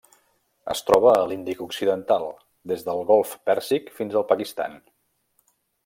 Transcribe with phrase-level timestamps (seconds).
[0.73, 2.27] Es troba a l'Índic occidental:
[2.73, 4.79] des del Golf Pèrsic fins al Pakistan.